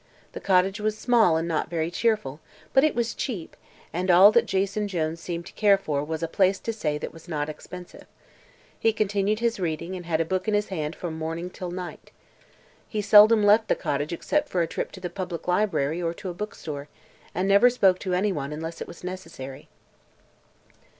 The 0.31 0.39
cottage 0.39 0.79
was 0.81 0.97
small 0.97 1.37
and 1.37 1.47
not 1.47 1.69
very 1.69 1.91
cheerful, 1.91 2.39
but 2.73 2.83
it 2.83 2.95
was 2.95 3.13
cheap, 3.13 3.55
and 3.93 4.09
all 4.09 4.31
that 4.31 4.47
Jason 4.47 4.87
Jones 4.87 5.21
seemed 5.21 5.45
to 5.45 5.53
care 5.53 5.77
for 5.77 6.03
was 6.03 6.23
a 6.23 6.27
place 6.27 6.57
to 6.61 6.73
stay 6.73 6.97
that 6.97 7.13
was 7.13 7.27
not 7.27 7.49
expensive. 7.49 8.05
He 8.79 8.93
continued 8.93 9.41
his 9.41 9.59
reading 9.59 9.93
and 9.95 10.07
had 10.07 10.19
a 10.19 10.25
book 10.25 10.47
in 10.47 10.55
his 10.55 10.69
hand 10.69 10.95
from 10.95 11.19
morning 11.19 11.51
till 11.51 11.69
night. 11.69 12.09
He 12.89 13.03
seldom 13.03 13.43
left 13.45 13.67
the 13.67 13.75
cottage 13.75 14.11
except 14.11 14.49
for 14.49 14.63
a 14.63 14.67
trip 14.67 14.91
to 14.93 14.99
the 14.99 15.07
public 15.07 15.47
library 15.47 16.01
or 16.01 16.15
to 16.15 16.29
a 16.31 16.33
book 16.33 16.55
store, 16.55 16.87
and 17.35 17.47
never 17.47 17.69
spoke 17.69 17.99
to 17.99 18.15
anyone 18.15 18.51
unless 18.51 18.81
it 18.81 18.87
was 18.87 19.03
necessary. 19.03 19.69